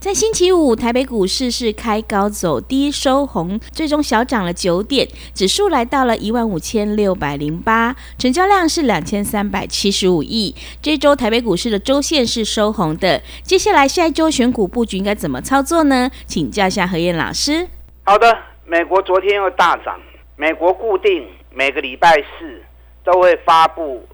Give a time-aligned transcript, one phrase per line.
[0.00, 10.54] 在星期五，台北股市是开高走低收红，最终小涨了九点，指数来到了一万五千六百零八，成交量是两千三百七十五亿。
[10.80, 16.08] 这周台北股市的周线是收红的，接下来下一周选股布局应该怎么操作呢？
[16.26, 17.66] 请教一下何燕老师。
[18.04, 20.00] 好的，美国昨天又大涨，
[20.36, 22.62] 美国固定每个礼拜四
[23.02, 24.06] 都会发布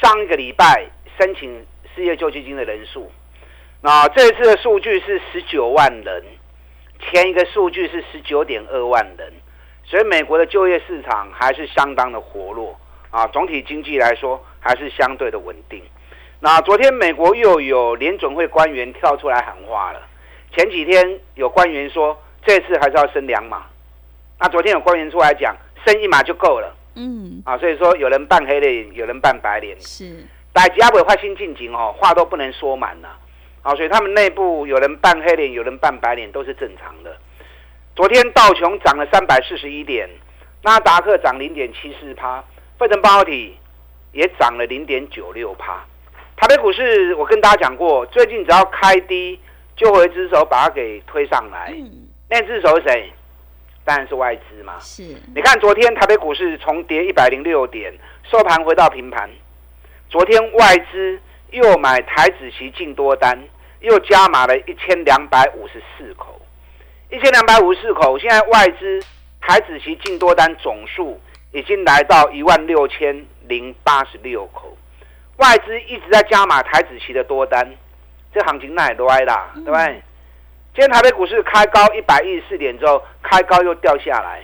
[0.00, 1.50] 上一个礼拜申请
[1.92, 3.10] 失业救济金的人数。
[3.84, 6.24] 那这次的数据是十九万人，
[7.00, 9.32] 前一个数据是十九点二万人，
[9.84, 12.78] 所以美国的就业市场还是相当的活络
[13.10, 13.26] 啊。
[13.26, 15.82] 总体经济来说还是相对的稳定。
[16.38, 20.00] 那昨天美国又有联准会官员跳出来喊话了，
[20.54, 23.64] 前几天有官员说这次还是要升两码，
[24.38, 26.72] 那昨天有官员出来讲升一码就够了。
[26.94, 33.08] 嗯，啊，所以说有人扮黑脸，有人扮白脸，是大家不会发心进行哦，话都不能说满了。
[33.08, 33.18] 啊，
[33.76, 37.16] 所以他们内部有人扮黑脸，有人扮白脸，都是正常的。
[37.94, 40.10] 昨天道琼涨了三百四十一点，
[40.62, 42.42] 纳达克涨零点七四趴，
[42.76, 43.56] 费城半导体
[44.10, 45.84] 也涨了零点九六趴。
[46.36, 49.38] 台北股市我跟大家讲过，最近只要开低，
[49.76, 51.72] 就会一只手把它给推上来。
[52.28, 53.12] 那只手是谁？
[53.84, 54.74] 当然是外资嘛。
[54.80, 55.04] 是。
[55.34, 59.30] 你看昨天台北股市从跌一百零六点，收盘回到平盘。
[60.10, 61.20] 昨天外资。
[61.52, 63.38] 又买台子期进多单，
[63.80, 66.40] 又加码了一千两百五十四口，
[67.10, 68.18] 一千两百五十四口。
[68.18, 69.00] 现在外资
[69.40, 71.20] 台子期进多单总数
[71.52, 74.76] 已经来到一万六千零八十六口，
[75.36, 77.70] 外资一直在加码台子期的多单，
[78.32, 80.02] 这行情那也歪啦，对不对？
[80.74, 84.40] 今天台北股市开高一百一十四点之后，开高又掉下来，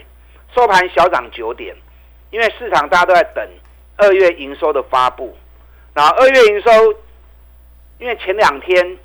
[0.54, 1.74] 收盘小涨九点，
[2.30, 3.48] 因为市场大家都在等
[3.96, 5.34] 二月营收的发布。
[5.98, 6.70] 那二月营收，
[7.98, 8.96] 因为前两天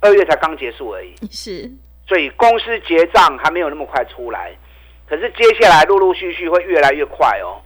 [0.00, 1.70] 二月才刚结束而已，是，
[2.08, 4.56] 所以公司结账还没有那么快出来。
[5.06, 7.60] 可是接下来陆陆续续会越来越快哦，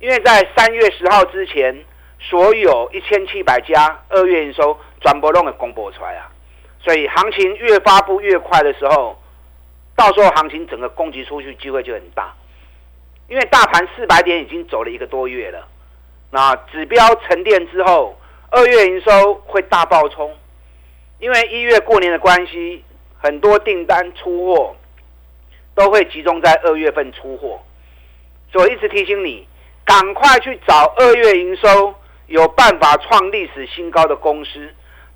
[0.00, 1.84] 因为在三月十号之前，
[2.18, 6.32] 所有一千七百家二月营收转播都给公布出来啊，
[6.82, 9.20] 所以行情越发布越快的时候，
[9.94, 12.34] 到时候行情整个攻击出去机会就很大，
[13.28, 15.68] 因为大盘四百点已经走了一个多月了。
[16.30, 18.18] 那指标沉淀之后，
[18.50, 20.34] 二月营收会大爆冲，
[21.18, 22.84] 因为一月过年的关系，
[23.18, 24.76] 很多订单出货
[25.74, 27.60] 都会集中在二月份出货，
[28.52, 29.46] 所以一直提醒你，
[29.84, 31.94] 赶快去找二月营收
[32.26, 34.68] 有办法创历史新高的公司，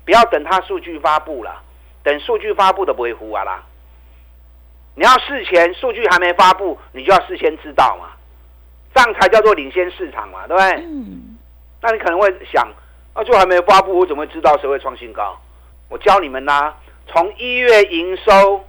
[0.05, 1.61] 不要等它数据发布了，
[2.01, 3.63] 等数据发布的不会糊啊啦。
[4.95, 8.09] 你要事前数据还没发布，你就要事先知道嘛。
[8.93, 10.85] 这样才叫做领先市场嘛，对不对？
[10.85, 11.37] 嗯。
[11.81, 12.65] 那你可能会想，
[13.13, 15.37] 啊，就还没有发布，我怎么会知道谁会创新高？
[15.89, 16.77] 我教你们啦，
[17.07, 18.63] 从一月营收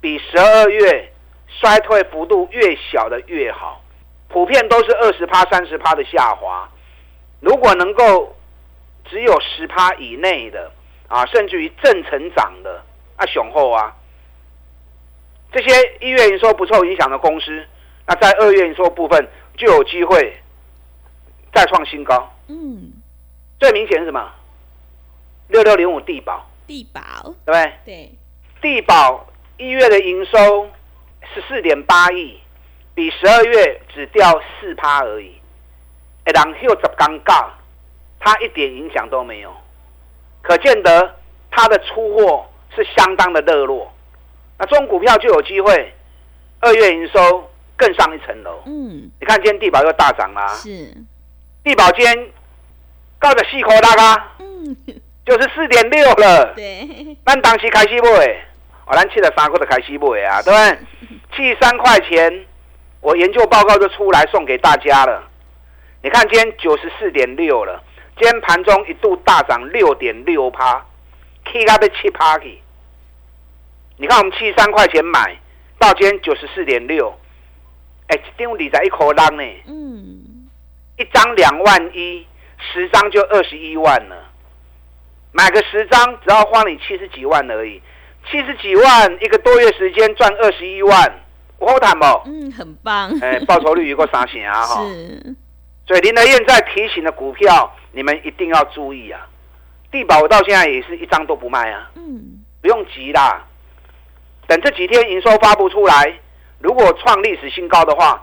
[0.00, 1.12] 比十二月
[1.46, 3.80] 衰退幅度越小的越好，
[4.28, 6.68] 普遍都是二十趴、三十趴的下滑。
[7.40, 8.34] 如果能够
[9.04, 10.72] 只有十趴以内的
[11.06, 12.82] 啊，甚至于正成长的
[13.16, 13.94] 啊，雄厚啊，
[15.52, 15.70] 这些
[16.00, 17.64] 一月营收不受影响的公司。
[18.06, 20.36] 那在二月营收部分就有机会
[21.52, 22.32] 再创新高。
[22.46, 22.92] 嗯，
[23.58, 24.32] 最明显是什么？
[25.48, 26.46] 六六零五地保。
[26.66, 27.00] 地保，
[27.44, 27.72] 对不对？
[27.84, 28.12] 对。
[28.60, 29.26] 地保
[29.56, 30.68] 一月的营收
[31.34, 32.38] 十四点八亿，
[32.94, 35.40] 比十二月只掉四趴而已。
[36.24, 36.66] 哎，然后十
[36.96, 37.46] 尴尬，
[38.20, 39.52] 它一点影响都没有，
[40.42, 41.16] 可见得
[41.50, 43.92] 它的出货是相当的热络。
[44.58, 45.92] 那这种股票就有机会
[46.60, 47.50] 二月营收。
[47.76, 48.62] 更上一层楼。
[48.66, 50.48] 嗯，你看今天地保又大涨啦。
[50.54, 50.92] 是，
[51.62, 52.28] 地保今天
[53.18, 54.76] 高着四块大噶，嗯，
[55.24, 56.54] 就是四点六了。
[56.54, 58.08] 对，咱当时开始买，
[58.86, 60.78] 哦，咱七了三块就开始买啊，对不对？
[61.34, 62.44] 七三块钱
[63.00, 65.22] 我研究报告就出来送给大家了。
[66.02, 67.82] 你看今天九十四点六了，
[68.16, 70.84] 今天盘中一度大涨六点六趴
[71.44, 72.60] ，K 它被七趴去。
[73.96, 75.36] 你看我们七十三块钱买
[75.78, 77.12] 到今天九十四点六，
[78.08, 80.48] 哎，一张理财一口浪呢，嗯，
[80.96, 82.26] 一张两万一，
[82.72, 84.16] 十张就二十一万了。
[85.32, 87.82] 买个十张只要花你七十几万而已，
[88.30, 91.20] 七十几万一个多月时间赚二十一万，
[91.58, 92.04] 我好谈不？
[92.26, 93.10] 嗯，很棒。
[93.20, 94.62] 哎，报酬率有个啥钱啊？
[94.64, 95.34] 哈，是。
[95.86, 99.28] 所以林德燕在提醒的股票，你们一定要注意啊！
[99.90, 101.90] 地保我到现在也是一张都不卖啊。
[101.94, 102.44] 嗯。
[102.60, 103.44] 不用急啦，
[104.48, 106.18] 等这几天营收发布出来，
[106.58, 108.22] 如果创历史新高的话，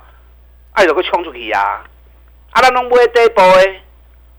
[0.74, 1.84] 爱有个冲出去呀！
[2.52, 3.82] 阿拉弄不会跌波诶，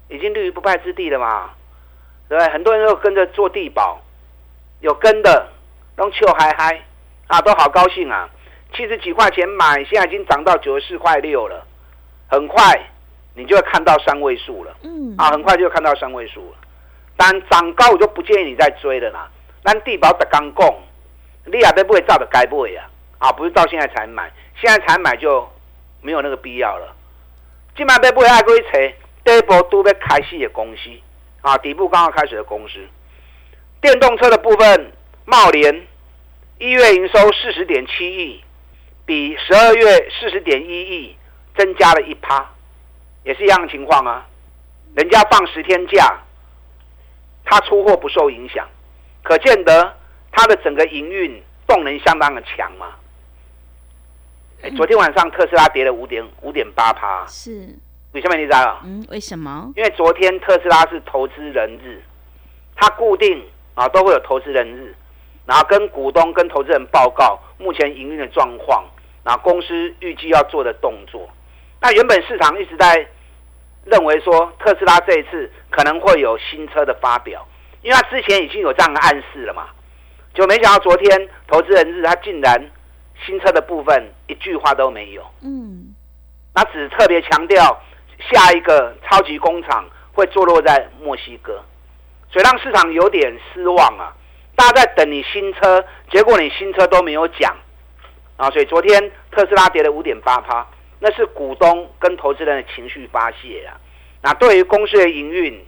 [0.08, 1.50] 已经立于不败之地了嘛。
[2.28, 4.00] 对，很多人都跟着做地保，
[4.80, 5.48] 有跟的，
[5.96, 6.82] 拢笑嗨嗨
[7.28, 8.28] 啊，都好高兴啊！
[8.74, 11.64] 七十几块钱买，现在已经涨到九十四块六了，
[12.28, 12.88] 很快
[13.34, 14.76] 你就会看到三位数了。
[14.82, 16.56] 嗯，啊，很快就会看到三位数了。
[17.16, 19.30] 但涨高我就不建议你再追了啦。
[19.62, 20.82] 但地保的刚供，
[21.44, 22.90] 你也不会照着该买啊，
[23.24, 25.50] 啊，不是到现在才买，现在才买就
[26.02, 26.94] 没有那个必要了。
[27.74, 28.78] 今晚要买爱去找
[29.24, 30.90] 第一波都被开始的公司。
[31.40, 32.74] 啊，底部刚刚开始的公司，
[33.80, 34.92] 电动车的部分，
[35.24, 35.86] 茂联
[36.58, 38.44] 一月营收四十点七亿，
[39.06, 41.16] 比十二月四十点一亿
[41.56, 42.50] 增加了一趴，
[43.22, 44.26] 也是一样的情况啊。
[44.96, 46.18] 人家放十天假，
[47.44, 48.68] 他出货不受影响，
[49.22, 49.96] 可见得
[50.30, 52.88] 它的整个营运动能相当的强嘛。
[54.64, 57.68] 哎，昨天晚上特斯拉跌了五点五点八趴，是。
[58.12, 58.80] 为什么你知道？
[58.82, 59.70] 嗯，为什么？
[59.76, 62.02] 因为昨天特斯拉是投资人日，
[62.74, 63.44] 它固定
[63.74, 64.94] 啊都会有投资人日，
[65.44, 68.82] 然后跟股东跟投资人报告目前营运的状况，
[69.22, 71.28] 然后公司预计要做的动作。
[71.82, 73.06] 那原本市场一直在
[73.84, 77.46] 认为说特斯拉这一次可能会有新车的发表，
[77.82, 79.66] 因为它之前已经有这样的暗示了嘛，
[80.32, 82.70] 就没想到昨天投资人日它竟然
[83.24, 85.24] 新车的部分一句话都没有。
[85.42, 85.94] 嗯，
[86.54, 87.80] 那只特别强调。
[88.32, 91.62] 下一个超级工厂会坐落在墨西哥，
[92.30, 94.14] 所以让市场有点失望啊！
[94.54, 97.54] 大家在等你新车，结果你新车都没有讲
[98.36, 98.48] 啊！
[98.50, 100.64] 所以昨天特斯拉跌了五点八趴，
[101.00, 103.76] 那是股东跟投资人的情绪发泄啊！
[104.22, 105.62] 那对于公司的营运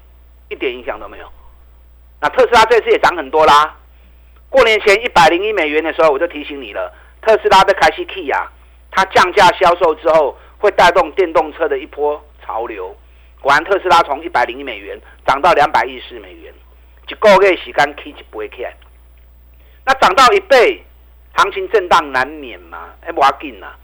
[0.49, 1.29] 一点影响都没有。
[2.21, 3.77] 那特斯拉这次也涨很多啦！
[4.49, 6.95] 过年前一百零一美元的时候，我就提醒你了，
[7.27, 8.47] 特斯拉的开西 K 啊，
[8.93, 12.25] 它降价销售之后，会带动电动车的一波。
[12.47, 12.97] 潮流，
[13.41, 14.97] 果然特斯拉从一百零一美元
[15.27, 16.55] 涨到两百一十美元，
[17.09, 18.73] 一个月时间 K 就不会起来。
[19.85, 20.85] 那涨到一倍，
[21.35, 22.91] 行情震荡难免嘛？
[23.05, 23.75] 哎，不要紧呐。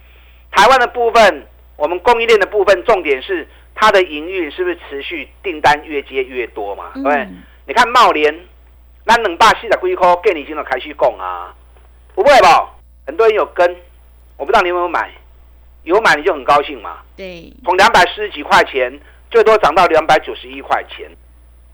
[0.52, 1.44] 台湾的部分，
[1.74, 6.92] 我们供应链的部分，重点是它的营运是不是持续订单越接越多嘛？
[7.02, 7.26] 对，
[7.66, 8.32] 你看茂联，
[9.02, 11.52] 那两百四十几块，给你已经开始供啊，
[12.14, 12.70] 不会吧？
[13.06, 13.76] 很多人有跟，
[14.36, 15.10] 我不知道你有没有买。
[15.84, 16.98] 有买你就很高兴嘛？
[17.16, 19.00] 对，从两百四十几块钱，
[19.30, 21.10] 最多涨到两百九十一块钱。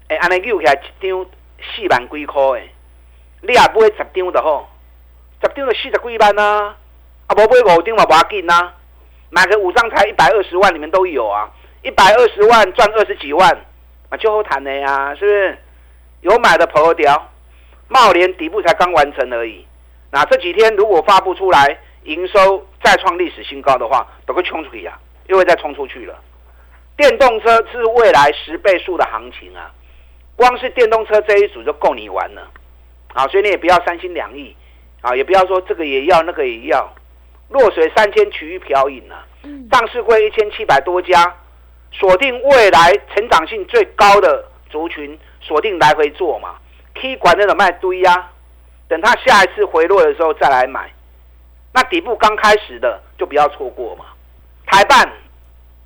[0.08, 1.26] 哎，安尼又起来一张
[1.60, 2.70] 四万几块诶，
[3.42, 4.66] 你也买十张就好，
[5.42, 6.74] 十张就四十几万啊。
[7.26, 8.72] 啊，无买五张嘛，不要紧呐。
[9.28, 11.50] 买个五张才一百二十万，你们都有啊。
[11.82, 13.46] 一百二十万赚二十几万，
[14.08, 15.58] 啊，就好谈的呀，是不是？
[16.22, 17.30] 有买的朋友掉，
[17.88, 19.67] 茂联底部才刚完成而已。
[20.10, 21.78] 那这几天如果发布出来。
[22.04, 26.18] 营收再创历史新高的话，都会冲出去呀，又会再冲出去了。
[26.96, 29.70] 电动车是未来十倍数的行情啊，
[30.34, 32.48] 光是电动车这一组就够你玩了
[33.12, 33.26] 啊！
[33.26, 34.56] 所以你也不要三心两意
[35.02, 36.90] 啊，也不要说这个也要那个也要，
[37.50, 39.26] 弱水三千取一瓢饮啊。
[39.70, 41.36] 上市会一千七百多家，
[41.92, 46.54] 锁定未来成长性最高的族群，锁定来回做嘛。
[46.94, 48.30] K 管那种卖堆呀，
[48.88, 50.90] 等它下一次回落的时候再来买。
[51.72, 54.06] 那底部刚开始的就不要错过嘛。
[54.66, 55.12] 台办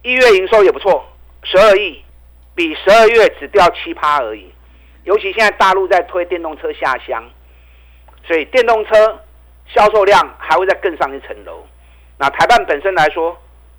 [0.02, 1.04] 一月营收也不错，
[1.42, 2.02] 十二亿，
[2.54, 4.52] 比十二月只掉七趴而已。
[5.04, 7.28] 尤其现在大陆在推电动车下乡，
[8.25, 9.21] 所以电动车
[9.66, 11.66] 销售量还会再更上一层楼。
[12.18, 13.37] 那台办本身来说，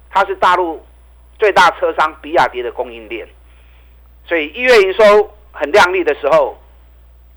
[0.10, 0.86] 它是大陆
[1.40, 3.28] 最大车商比亚迪的供应链，
[4.26, 6.58] 所以一月营收很亮丽的时候，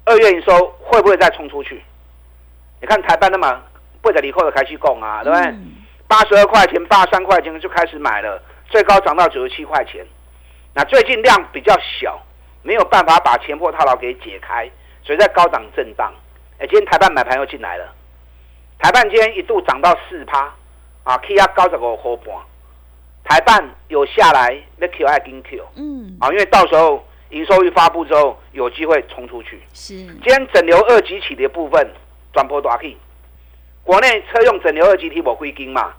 [0.06, 1.84] 二月营收会不会再冲出去？
[2.80, 3.62] 你看台办那么。
[4.02, 5.52] 不得离后的开始供啊，对不对？
[6.06, 10.06] 八十二块钱、八十三块钱就开始买了，最高涨到九十七块钱。
[10.72, 12.16] 那最近量比较小，
[12.62, 14.70] 没有办法把前破套牢给解开，
[15.02, 16.14] 所以在高涨震荡。
[16.58, 17.92] 哎，今天台办买盘又进来了，
[18.78, 20.54] 台办今天一度涨到四趴，
[21.02, 22.36] 啊，K 压高十五块半，
[23.24, 29.60] 台办有下来，那 Q 爱跟 Q，嗯，啊，因为到时候营收一发布之后，有机会冲出去。
[29.72, 31.90] 是，今天整流二级起的部分
[32.32, 32.96] 转波大 K，
[33.82, 35.92] 国内车用整流二级体我归金嘛，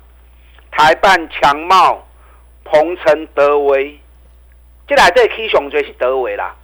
[0.71, 2.07] 台办、强茂、
[2.63, 3.99] 鹏程、德威，
[4.87, 6.55] 这来这起上最是德威啦，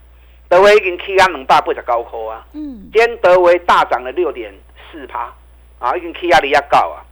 [0.47, 4.53] 德威已经起啊两百八十九块啊，嗯，今天德威大涨了六点
[4.91, 5.33] 四趴，
[5.79, 7.03] 啊，已经起压力要高啊。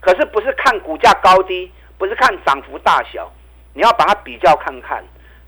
[0.00, 3.32] 可是不是看股价高低，不是看涨幅大小，
[3.72, 5.04] 你要把它比较看看，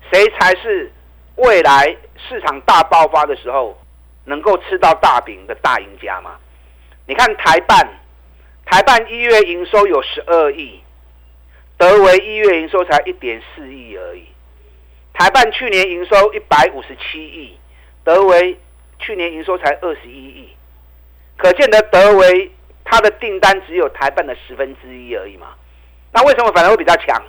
[0.09, 0.89] 谁才是
[1.35, 3.77] 未来市场大爆发的时候
[4.23, 6.37] 能够吃到大饼的大赢家嘛？
[7.05, 7.87] 你看台办，
[8.65, 10.81] 台办一月营收有十二亿，
[11.77, 14.25] 德维一月营收才一点四亿而已。
[15.13, 17.57] 台办去年营收一百五十七亿，
[18.03, 18.57] 德维
[18.99, 20.49] 去年营收才二十一亿，
[21.37, 22.51] 可见得德维
[22.83, 25.53] 它的订单只有台办的十分之一而已嘛。
[26.11, 27.21] 那为什么反而会比较强？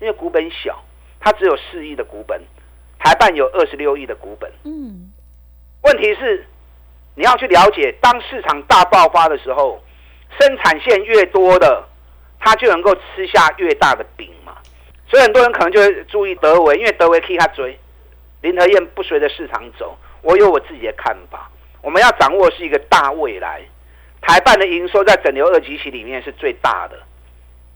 [0.00, 0.82] 因为股本小，
[1.18, 2.40] 它只有四亿的股本，
[3.04, 4.50] 台办有二十六亿的股本。
[4.64, 5.12] 嗯，
[5.82, 6.46] 问题是
[7.14, 9.78] 你要去了解，当市场大爆发的时候，
[10.40, 11.84] 生产线越多的，
[12.40, 14.54] 它就能够吃下越大的饼嘛。
[15.06, 17.78] 所以很多人可能就会注意德维，因为德维可以他追，
[18.40, 21.50] 林和燕不随着市场走，我有我自己的看法。
[21.82, 23.60] 我们要掌握是一个大未来，
[24.22, 26.96] 台办的营收在整流二级期里面是最大的。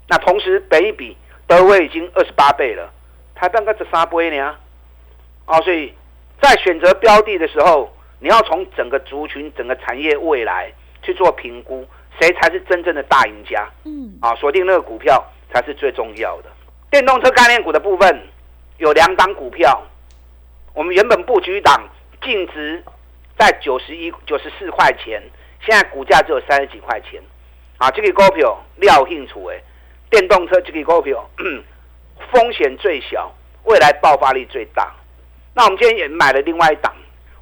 [0.09, 1.15] 那同时，北一比
[1.47, 2.91] 德威已经二十八倍了，
[3.35, 4.57] 台办个十三倍呢。
[5.49, 5.93] 哦，所以
[6.43, 7.91] 在选择标的的时候，
[8.21, 10.71] 你要从整个族群、整个产业未来
[11.03, 11.87] 去做评估，
[12.21, 13.67] 谁才是真正的大赢家？
[13.85, 16.51] 嗯，啊，锁定那个股票才是最重要的。
[16.91, 18.23] 电动车概念股的部分
[18.77, 19.83] 有两档股票，
[20.75, 21.89] 我们原本布局档
[22.23, 22.85] 净值
[23.39, 25.23] 在九十一、九十四块钱，
[25.65, 27.23] 现在股价只有三十几块钱。
[27.79, 29.63] 啊，这个股票料兴趣诶，
[30.11, 31.27] 电动车这个股票
[32.33, 33.33] 风险最小，
[33.65, 34.93] 未来爆发力最大。
[35.59, 36.95] 那我们今天也买了另外一档，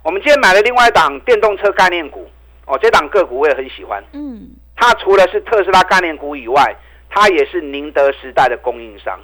[0.03, 2.27] 我们今天买了另外一档电动车概念股。
[2.65, 4.03] 哦，这档个股我也很喜欢。
[4.15, 6.75] 嗯，它除了是特斯拉概念股以外，
[7.11, 9.21] 它也是宁德时代的供应商。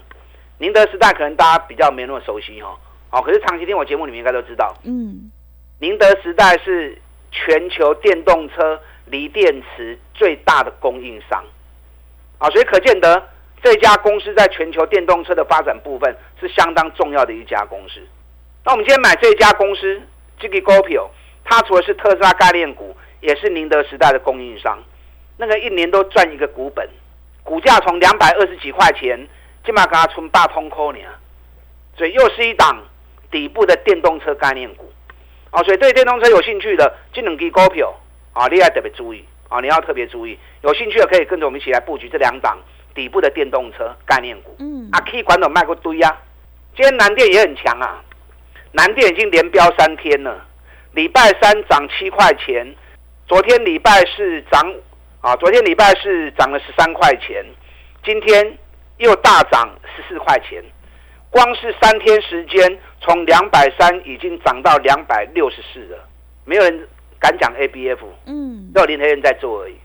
[0.58, 2.78] 宁德时代可能大家比较没那么熟悉哈，
[3.10, 5.32] 哦，可是长期听我节目你们应该都知道，嗯，
[5.78, 11.42] 宁德时代是全球电动车锂电池最大的供应商，
[12.36, 13.26] 啊，所以可见得
[13.62, 17.98] 这家公司在全球电动车的发展部分是相当重要的一家公司。
[18.64, 20.00] 那我们今天买这家公司，
[20.38, 21.10] 这个股票，
[21.44, 24.78] 它除了是特斯拉概念股，也是宁德时代的供应商，
[25.36, 26.88] 那个一年都赚一个股本，
[27.42, 29.28] 股价从两百二十几块钱。
[29.64, 30.98] 起码给它存八通扣呢，
[31.96, 32.82] 所以又是一档
[33.30, 34.92] 底部的电动车概念股，
[35.52, 37.94] 啊，所以对电动车有兴趣的，这两支股票
[38.32, 42.58] 啊，你要特别注意啊，你要特别注意，有兴趣的可以跟着我们一起来布局这两档
[42.92, 44.56] 底部的电动车概念股。
[44.58, 46.20] 嗯，啊，K 管都卖过堆啊，
[46.74, 48.02] 今天南电也很强啊，
[48.72, 50.44] 南电已经连标三天了，
[50.92, 52.74] 礼拜三涨七块钱，
[53.26, 54.74] 昨天礼拜四涨
[55.20, 57.44] 啊，昨天礼拜四涨了十三块钱，
[58.04, 58.58] 今天。
[58.98, 60.62] 又大涨十四块钱，
[61.28, 65.98] 光是三天时间，从两百三已经涨到两百六十四了。
[66.44, 66.88] 没有人
[67.18, 69.76] 敢讲 A B F，嗯，只有林和燕在做而已。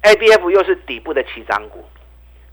[0.00, 1.84] A B F 又是底部的起涨股，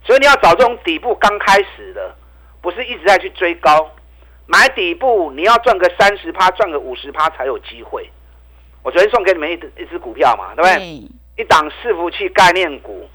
[0.04, 2.14] 所以你要找这种底部刚开始的，
[2.60, 3.90] 不是一直在去追高，
[4.46, 8.10] 买底部你要赚个三十趴，赚个五十趴才有机会。
[8.82, 11.08] 我昨天送给你们一一只股票嘛，对不对？
[11.36, 13.08] 一档伺服器概念股，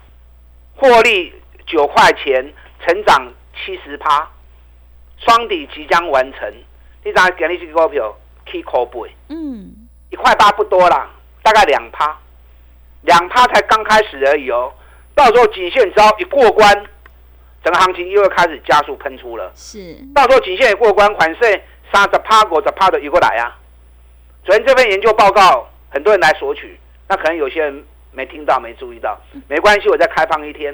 [0.75, 1.33] 获利
[1.65, 2.53] 九块钱。
[2.85, 4.29] 成长七十趴，
[5.17, 6.53] 双底即将完成。
[7.03, 8.15] 你张给你这个股票
[8.45, 9.73] ，K 口背，嗯，
[10.11, 11.09] 一块八不多啦，
[11.41, 12.15] 大概两趴，
[13.01, 14.71] 两趴才刚开始而已哦。
[15.15, 16.85] 到时候颈线只要一过关，
[17.67, 19.51] 整个行情又要开始加速喷出了。
[19.53, 23.59] 是，到时候颈线也过关，款税三十趴、五十趴的一过来啊。
[24.45, 27.83] 昨天这份研究报告，很多人来索取，那可能有些人
[28.13, 29.19] 没听到、没注意到，
[29.49, 30.73] 没关系，我再开放一天。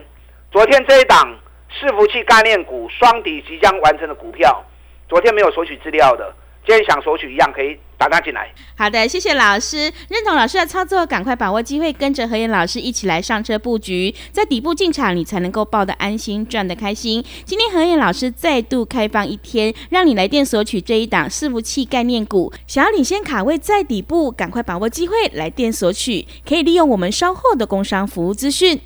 [0.51, 1.35] 昨天这一档。
[1.75, 4.63] 伺服器概念股双底即将完成的股票，
[5.09, 6.31] 昨天没有索取资料的，
[6.65, 8.49] 今天想索取一样可以打单进来。
[8.77, 17.23] 好的，谢谢老师，认同老师的操作，赶快把握机会，跟着何燕老师一起来上车布局，在底部进场，你才能够抱得安心，赚得开心。
[17.43, 28.79] 今天何燕老师再度开放一天，让你来电索取这一档伺服器概念股，想要领先卡位在底部，赶快把握机会来电索取，可以利用我们稍后的工商服务资讯。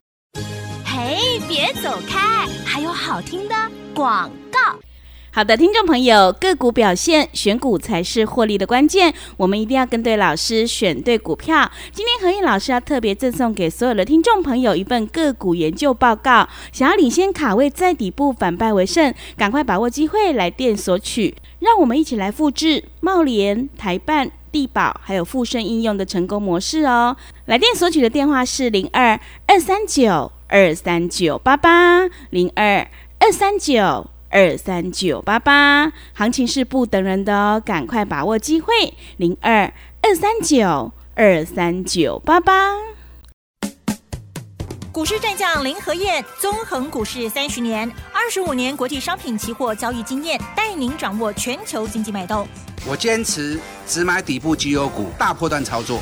[0.83, 2.47] 嘿，别走开！
[2.65, 3.55] 还有好听的
[3.93, 4.79] 广告。
[5.37, 9.13] 好的，听众朋友，个股表现，选股才是获利的关键。
[9.37, 11.71] 我们一定要跟对老师，选对股票。
[11.91, 16.49] 今天何燕老师要特别赠送给所有的听众朋友一份个股研究报告。
[16.71, 21.35] 想要领先卡位，在底部反败为胜，赶快把握机会来电索取。
[21.59, 27.15] 让我们一起来复制茂联、台办、地保还有富盛应用的成功模式哦。
[27.45, 32.89] 来电索取的电话是零二二三九二三九八八零二
[33.19, 34.09] 二三九。
[34.29, 42.73] 二三九八八，行情是不等人的哦，赶快把握机会，零二二三九二三九八八。
[44.91, 52.47] 股市战将林和燕，纵横股市三十年，二十五年国际商品期货交易经验，带您掌握全球经济脉动。
[52.85, 56.01] 我坚持只买底部绩优股，大波段操作。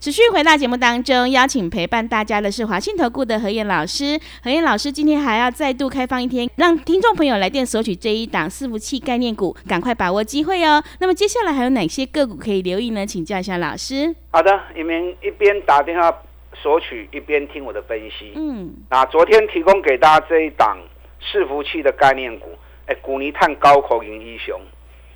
[0.00, 4.16] 持续回到节目当中，邀请陪伴大家的是华信投顾的何燕老师。
[4.44, 10.80] 何燕老师今天还要再度开放一天，让听众朋友来电索取这一档伺服器概念股，赶快把握机会哦。
[11.00, 13.04] 那么接下来还有哪些个股可以留意呢？
[13.04, 14.14] 请教一下老师。
[14.30, 16.16] 好的，你们一边打电话
[16.54, 18.34] 索取，一边听我的分析。
[18.36, 20.78] 嗯，那昨天提供给大家这一档
[21.20, 22.46] 伺服器的概念股，
[22.86, 24.60] 哎，古尼碳高口银一雄，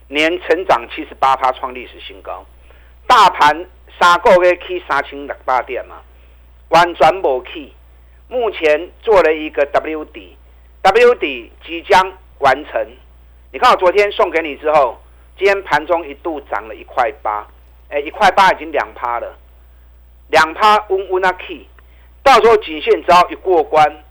[0.08, 2.44] 年成长七十八趴，创历史新高，
[3.06, 3.64] 大盘。
[4.00, 5.96] 三个月去三千六百点嘛，
[6.68, 7.72] 完全无去。
[8.28, 10.36] 目前做了一个 W 底
[10.80, 12.86] ，W 底即将完成。
[13.52, 14.98] 你看我昨天送给你之后，
[15.36, 17.46] 今天盘中一度涨了一块八，
[17.90, 19.36] 哎，一块八已经两趴了，
[20.28, 21.68] 两趴温温啊起。
[22.22, 24.02] 到时候颈线只要一过关，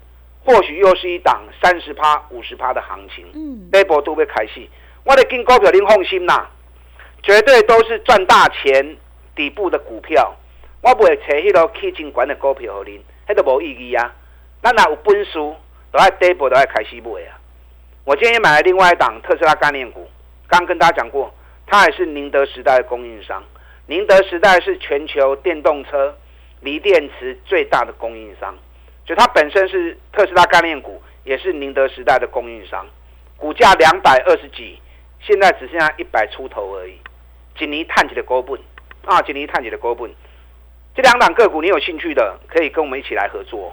[0.46, 3.26] 或许又是一档三十趴、五十趴的行情。
[3.34, 4.68] 嗯，这波都会开始。
[5.04, 6.48] 我的跟股票您放心啦，
[7.24, 8.98] 绝对都是赚大钱。
[9.36, 10.36] 底部的股票，
[10.82, 14.14] 我不会找迄个基金管的股票给您，迄都无意义啊。
[14.62, 15.34] 咱若有本事，
[15.92, 17.40] 都爱底部都爱开始买啊。
[18.04, 20.10] 我今天买了另外一档特斯拉概念股，
[20.48, 21.34] 刚跟大家讲过，
[21.66, 23.44] 它也是宁德时代的供应商。
[23.88, 26.18] 宁德时代是全球电动车
[26.62, 28.56] 锂电池最大的供应商，
[29.06, 32.86] 就它本身是特斯拉概念股，也是宁德时代的供应商。
[33.38, 34.80] 股价两百二十几，
[35.20, 36.94] 现在只剩下一百出头而已。
[37.58, 38.60] 今年探起的高本。
[39.06, 40.12] 啊，今天探底的股本，
[40.96, 43.72] 这两档个股你有兴趣的，可以跟我们一起来合作。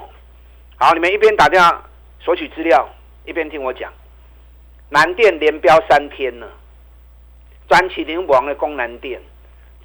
[0.76, 1.84] 好，你们一边打电话
[2.20, 2.88] 索取资料，
[3.24, 3.92] 一边听我讲。
[4.90, 6.48] 南电连标三天了，
[7.68, 9.20] 专起灵王的攻南电，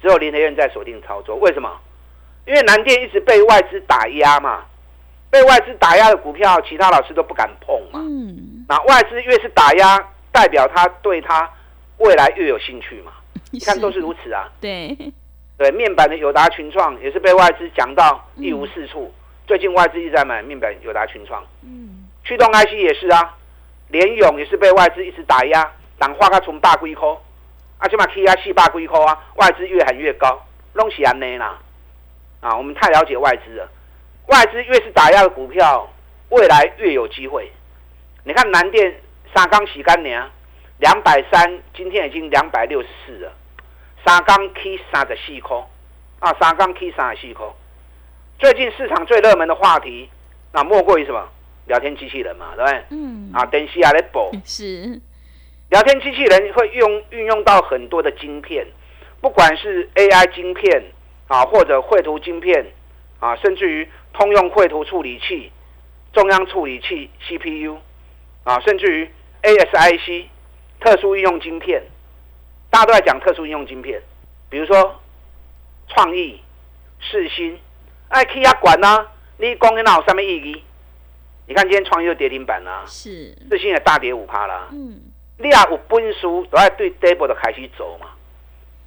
[0.00, 1.36] 只有林德院在锁定操作。
[1.36, 1.70] 为什么？
[2.46, 4.64] 因为南电一直被外资打压嘛，
[5.30, 8.00] 被外资打压的股票，其他老师都不敢碰嘛。
[8.00, 8.64] 嗯。
[8.66, 9.98] 那外资越是打压，
[10.32, 11.50] 代表他对他
[11.98, 13.12] 未来越有兴趣嘛？
[13.50, 14.50] 你看都是如此啊。
[14.60, 14.96] 对。
[15.56, 19.12] 对面板的友达群创也是被外资讲到一无是处，
[19.46, 21.44] 最近外资一直在买面板友达群创。
[21.62, 23.36] 嗯，驱动 IC 也是啊，
[23.88, 27.16] 联勇也是被外资一直打压，党化它从大龟壳，
[27.78, 31.58] 啊，起码 K 压四八龟壳啊，外资越喊越高，弄起安内啦。
[32.40, 33.68] 啊，我们太了解外资了，
[34.26, 35.88] 外资越是打压的股票，
[36.30, 37.50] 未来越有机会。
[38.24, 39.00] 你看南电
[39.32, 40.20] 三缸洗干年，
[40.78, 43.32] 两百三，今天已经两百六十四了。
[44.04, 45.56] 三缸起三十四块，
[46.20, 47.46] 啊，三缸起三十四块。
[48.38, 50.08] 最近市场最热门的话题，
[50.52, 51.26] 那莫过于什么？
[51.66, 52.84] 聊天机器人嘛，对不对？
[52.90, 53.30] 嗯。
[53.32, 54.30] 啊，等西亚来补。
[54.44, 55.00] 是。
[55.70, 58.66] 聊天机器人会用运用到很多的晶片，
[59.22, 60.84] 不管是 AI 晶片
[61.26, 62.66] 啊，或者绘图晶片
[63.20, 65.50] 啊，甚至于通用绘图处理器、
[66.12, 67.78] 中央处理器 CPU
[68.44, 69.10] 啊，甚至于
[69.42, 70.26] ASIC
[70.80, 71.82] 特殊应用晶片。
[72.74, 74.02] 大家都在讲特殊应用晶片，
[74.50, 75.00] 比如说
[75.86, 76.40] 创意、
[76.98, 77.56] 世新，
[78.08, 79.06] 哎，去压管呐，
[79.38, 80.64] 你讲那有什么意义？
[81.46, 84.66] 你看今天创意又跌停板啦，是世新也大跌五趴啦。
[84.72, 85.00] 嗯，
[85.38, 88.08] 你啊有本事都在对 d a b l e 的开始走嘛？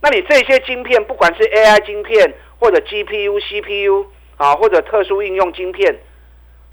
[0.02, 5.98] 那你这些晶片，不管是 AI 晶片或者 GPU、CPU 啊，或者特殊应用晶片，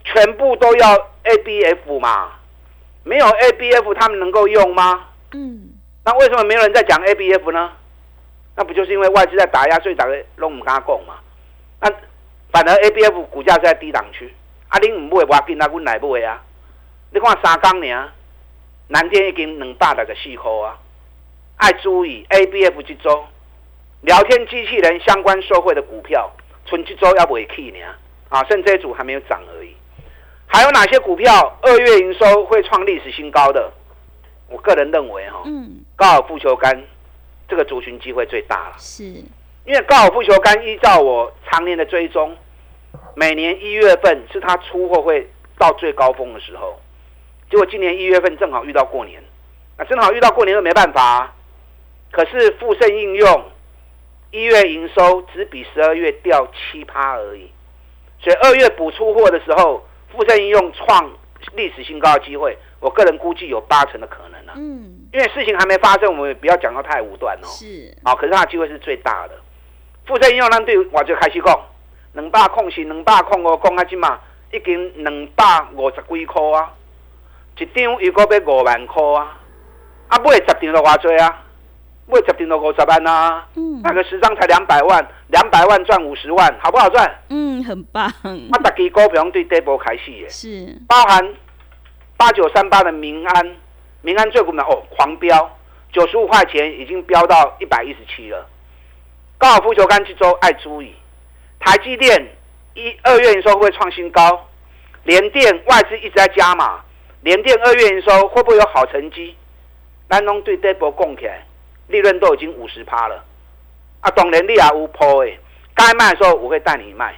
[0.02, 2.32] 全部都要 ABF 嘛？
[3.04, 5.10] 没有 ABF，他们能够用吗？
[5.30, 5.73] 嗯。
[6.04, 7.72] 那为什么没有人在讲 A B F 呢？
[8.56, 11.14] 那不就是因为外资在打压，所以大家拢唔敢讲嘛？
[11.80, 11.90] 那
[12.52, 14.32] 反而 A B F 股价在低档区，
[14.68, 16.42] 啊，恁唔买，我跟他阮来买啊！
[17.10, 18.12] 你看三钢呢，
[18.88, 20.78] 南天已经两百来个四块啊！
[21.56, 23.24] 爱注意 A B F 这周
[24.02, 26.30] 聊天机器人相关受惠的股票，
[26.66, 27.78] 存这周要未起呢？
[28.28, 29.74] 啊，剩这组还没有涨而已。
[30.46, 33.50] 还有哪些股票二月营收会创历史新高？
[33.50, 33.72] 的，
[34.48, 36.82] 我个人认为哈，嗯，高尔夫球杆
[37.48, 38.74] 这个族群机会最大了。
[38.78, 42.36] 是，因为高尔夫球杆依照我常年的追踪，
[43.14, 45.28] 每年一月份是它出货会
[45.58, 46.80] 到最高峰的时候。
[47.50, 49.22] 结果今年一月份正好遇到过年，
[49.76, 51.32] 那正好遇到过年又没办法。
[52.10, 53.44] 可是富盛应用
[54.30, 57.50] 一月营收只比十二月掉七趴而已，
[58.20, 61.10] 所以二月补出货的时候，富盛应用创
[61.54, 64.54] 历史新高的机会，我个人估计有八成的可能啊。
[64.56, 67.46] 嗯，因为事情还没发生，我们也不要讲到太武断哦。
[67.46, 69.34] 是，好，可是它的机会是最大的。
[70.06, 71.60] 富盛应用咱对我就开始讲，
[72.12, 74.18] 两百空是两百空哦，讲啊即嘛
[74.52, 76.72] 已经两百五十几块啊，
[77.58, 79.38] 一张如果要五万块啊，
[80.08, 81.43] 啊买十张就偌济啊，
[82.06, 87.18] 买十张就五十万啊，嗯，那个十张才两百万，两百万赚五十万，好不好赚？
[87.30, 91.34] 嗯，很棒，啊，大支股票对底部开始的，是，包含
[92.16, 93.56] 八九三八的民安，
[94.02, 95.58] 民安最股呢哦狂飙，
[95.92, 98.46] 九十五块钱已经飙到一百一十七了。
[99.38, 100.94] 高尔夫球杆这周爱注意，
[101.58, 102.26] 台积电
[102.74, 104.48] 一二月营收会不会创新高？
[105.04, 106.80] 联电外资一直在加码，
[107.22, 109.34] 联电二月营收会不会有好成绩？
[110.08, 111.44] 南农对这波供起来，
[111.88, 113.24] 利润都已经五十趴了。
[114.00, 115.38] 啊，懂能力啊无破诶，
[115.74, 117.14] 该卖的时候我会带你卖。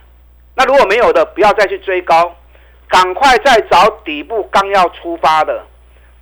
[0.55, 2.35] 那如果没有的，不要再去追高，
[2.89, 5.65] 赶快再找底部刚要出发的。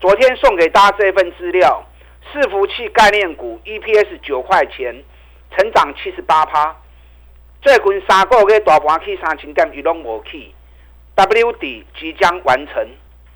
[0.01, 1.85] 昨天送给大家这份资料，
[2.33, 5.05] 伺服器概念股 EPS 九块钱。
[5.57, 6.75] 成长七十八趴，
[7.63, 10.53] 最近三个月大盘去三千点，伊拢无去。
[11.15, 12.85] W 底即将完成，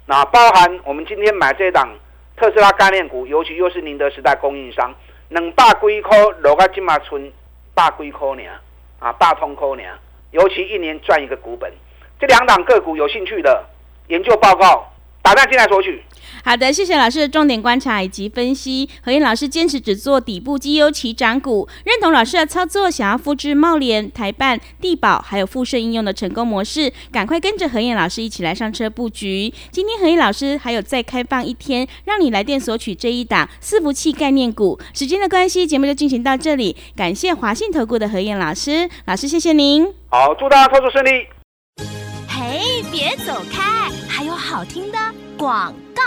[0.07, 1.89] 那包含我们今天买这档
[2.39, 4.95] 特斯拉概念股，尤其又是宁德时代供应商，
[5.29, 7.33] 能大龟科落个今嘛存
[7.75, 8.43] 百几块呢，
[9.01, 9.83] 啊，大通科呢，
[10.31, 11.73] 尤其一年赚一个股本。
[12.21, 13.65] 这两档个股有兴趣的
[14.07, 16.03] 研究报告，打电进来索取。
[16.45, 18.89] 好的，谢谢老师的重点观察以及分析。
[19.03, 29.53] 何燕老师坚持只做底部绩优起涨股，认同老师的操作，想要复制茂联、台办、地保还有富盛应用的成功模式，赶快跟着何燕老师一起来上车布局。
[29.71, 34.79] 今天何燕老师还有再开放一天，让你来电索取这一档伺服器概念股。
[34.95, 39.93] 时间的关系，节目就进行到这里，感谢华信投顾的何燕老师，老师谢谢您。
[40.09, 41.27] 好，祝大家操作顺利。
[42.29, 43.68] 嘿，别走开，
[44.59, 44.99] 好听的
[45.37, 46.03] 广告。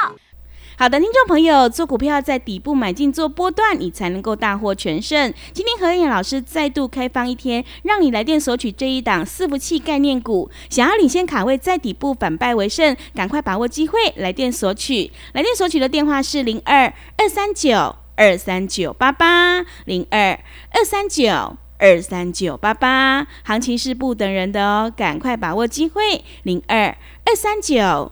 [0.78, 5.34] 好的，听众朋友，做股票在底部买进做波段，你才能够大获全胜。
[5.54, 15.10] 今天何燕老师再度开放一天，让你来电索取这一档伺服器概念股，想要领先卡位在底部反败为胜，赶快把握机会来电索取。
[15.32, 20.38] 来电索取的电话是零二二三九二三九八八零二
[20.74, 28.12] 二三九二三九八八，行情是不等人的哦，赶快把握机会，零二二三九